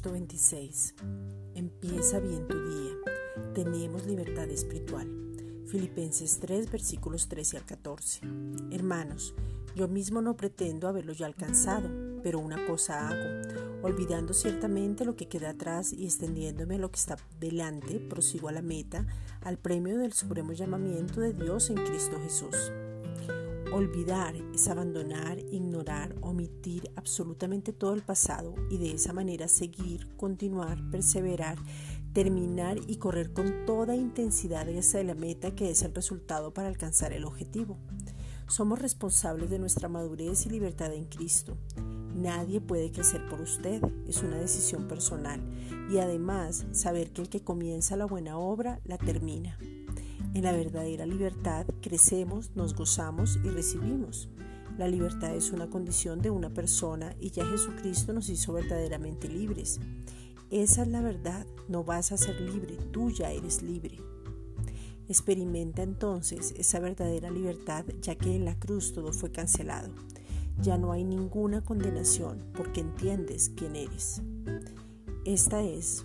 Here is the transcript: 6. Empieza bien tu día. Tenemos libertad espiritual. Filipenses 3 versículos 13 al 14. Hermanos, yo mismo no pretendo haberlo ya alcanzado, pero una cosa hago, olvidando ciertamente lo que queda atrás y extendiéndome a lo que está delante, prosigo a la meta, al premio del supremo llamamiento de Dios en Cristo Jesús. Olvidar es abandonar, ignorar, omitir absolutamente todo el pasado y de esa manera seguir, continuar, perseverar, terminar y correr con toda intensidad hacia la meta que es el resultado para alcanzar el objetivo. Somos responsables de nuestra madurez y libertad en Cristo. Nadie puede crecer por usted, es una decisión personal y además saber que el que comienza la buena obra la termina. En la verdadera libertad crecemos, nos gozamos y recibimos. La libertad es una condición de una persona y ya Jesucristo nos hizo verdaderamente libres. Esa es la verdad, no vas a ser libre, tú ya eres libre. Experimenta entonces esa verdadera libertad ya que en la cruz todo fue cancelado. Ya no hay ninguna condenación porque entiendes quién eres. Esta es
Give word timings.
6. 0.00 0.94
Empieza 1.54 2.20
bien 2.20 2.46
tu 2.46 2.56
día. 2.56 2.92
Tenemos 3.52 4.06
libertad 4.06 4.48
espiritual. 4.48 5.08
Filipenses 5.66 6.38
3 6.38 6.70
versículos 6.70 7.28
13 7.28 7.56
al 7.56 7.64
14. 7.64 8.20
Hermanos, 8.70 9.34
yo 9.74 9.88
mismo 9.88 10.22
no 10.22 10.36
pretendo 10.36 10.86
haberlo 10.86 11.12
ya 11.12 11.26
alcanzado, 11.26 11.88
pero 12.22 12.38
una 12.38 12.64
cosa 12.66 13.08
hago, 13.08 13.82
olvidando 13.82 14.34
ciertamente 14.34 15.04
lo 15.04 15.16
que 15.16 15.26
queda 15.26 15.50
atrás 15.50 15.92
y 15.92 16.04
extendiéndome 16.04 16.76
a 16.76 16.78
lo 16.78 16.90
que 16.90 17.00
está 17.00 17.16
delante, 17.40 17.98
prosigo 17.98 18.48
a 18.48 18.52
la 18.52 18.62
meta, 18.62 19.04
al 19.40 19.58
premio 19.58 19.98
del 19.98 20.12
supremo 20.12 20.52
llamamiento 20.52 21.20
de 21.20 21.32
Dios 21.32 21.70
en 21.70 21.76
Cristo 21.76 22.18
Jesús. 22.22 22.70
Olvidar 23.78 24.34
es 24.52 24.66
abandonar, 24.66 25.38
ignorar, 25.38 26.12
omitir 26.20 26.90
absolutamente 26.96 27.72
todo 27.72 27.94
el 27.94 28.02
pasado 28.02 28.56
y 28.72 28.78
de 28.78 28.90
esa 28.90 29.12
manera 29.12 29.46
seguir, 29.46 30.16
continuar, 30.16 30.90
perseverar, 30.90 31.58
terminar 32.12 32.76
y 32.88 32.96
correr 32.96 33.32
con 33.32 33.64
toda 33.66 33.94
intensidad 33.94 34.66
hacia 34.68 35.04
la 35.04 35.14
meta 35.14 35.54
que 35.54 35.70
es 35.70 35.82
el 35.82 35.94
resultado 35.94 36.52
para 36.52 36.66
alcanzar 36.66 37.12
el 37.12 37.24
objetivo. 37.24 37.78
Somos 38.48 38.80
responsables 38.80 39.48
de 39.48 39.60
nuestra 39.60 39.88
madurez 39.88 40.44
y 40.46 40.50
libertad 40.50 40.92
en 40.92 41.04
Cristo. 41.04 41.56
Nadie 42.16 42.60
puede 42.60 42.90
crecer 42.90 43.28
por 43.28 43.40
usted, 43.40 43.80
es 44.08 44.24
una 44.24 44.38
decisión 44.38 44.88
personal 44.88 45.40
y 45.88 45.98
además 45.98 46.66
saber 46.72 47.12
que 47.12 47.22
el 47.22 47.28
que 47.28 47.44
comienza 47.44 47.94
la 47.94 48.06
buena 48.06 48.38
obra 48.38 48.80
la 48.82 48.98
termina. 48.98 49.56
En 50.34 50.44
la 50.44 50.52
verdadera 50.52 51.06
libertad 51.06 51.66
crecemos, 51.80 52.50
nos 52.54 52.74
gozamos 52.74 53.38
y 53.44 53.48
recibimos. 53.48 54.28
La 54.76 54.86
libertad 54.86 55.34
es 55.34 55.50
una 55.50 55.68
condición 55.68 56.20
de 56.20 56.30
una 56.30 56.50
persona 56.50 57.14
y 57.18 57.30
ya 57.30 57.44
Jesucristo 57.46 58.12
nos 58.12 58.28
hizo 58.28 58.52
verdaderamente 58.52 59.28
libres. 59.28 59.80
Esa 60.50 60.82
es 60.82 60.88
la 60.88 61.00
verdad, 61.00 61.46
no 61.68 61.82
vas 61.82 62.12
a 62.12 62.16
ser 62.16 62.40
libre, 62.40 62.76
tú 62.92 63.10
ya 63.10 63.32
eres 63.32 63.62
libre. 63.62 63.98
Experimenta 65.08 65.82
entonces 65.82 66.54
esa 66.56 66.78
verdadera 66.80 67.30
libertad 67.30 67.84
ya 68.02 68.14
que 68.14 68.36
en 68.36 68.44
la 68.44 68.58
cruz 68.58 68.92
todo 68.92 69.12
fue 69.12 69.32
cancelado. 69.32 69.90
Ya 70.60 70.76
no 70.76 70.92
hay 70.92 71.04
ninguna 71.04 71.64
condenación 71.64 72.44
porque 72.54 72.80
entiendes 72.80 73.50
quién 73.56 73.74
eres. 73.74 74.22
Esta 75.24 75.62
es 75.62 76.04